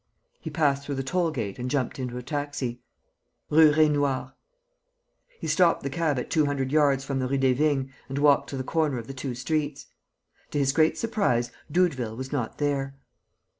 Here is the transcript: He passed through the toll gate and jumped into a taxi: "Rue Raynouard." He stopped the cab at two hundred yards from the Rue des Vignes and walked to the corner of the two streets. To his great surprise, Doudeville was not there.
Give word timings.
He 0.39 0.49
passed 0.49 0.83
through 0.83 0.95
the 0.95 1.03
toll 1.03 1.29
gate 1.29 1.59
and 1.59 1.69
jumped 1.69 1.99
into 1.99 2.17
a 2.17 2.23
taxi: 2.23 2.81
"Rue 3.51 3.71
Raynouard." 3.71 4.31
He 5.39 5.45
stopped 5.45 5.83
the 5.83 5.91
cab 5.91 6.17
at 6.17 6.31
two 6.31 6.47
hundred 6.47 6.71
yards 6.71 7.03
from 7.05 7.19
the 7.19 7.27
Rue 7.27 7.37
des 7.37 7.53
Vignes 7.53 7.91
and 8.09 8.17
walked 8.17 8.49
to 8.49 8.57
the 8.57 8.63
corner 8.63 8.97
of 8.97 9.05
the 9.05 9.13
two 9.13 9.35
streets. 9.35 9.85
To 10.49 10.57
his 10.57 10.71
great 10.71 10.97
surprise, 10.97 11.51
Doudeville 11.71 12.15
was 12.17 12.31
not 12.31 12.57
there. 12.57 12.95